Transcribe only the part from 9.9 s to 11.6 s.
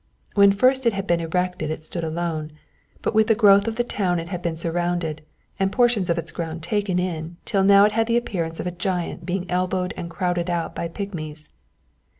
and crowded out by pigmies.